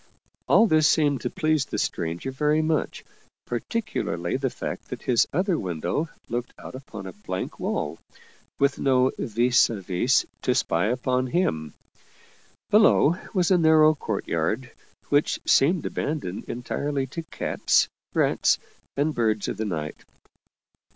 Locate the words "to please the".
1.21-1.77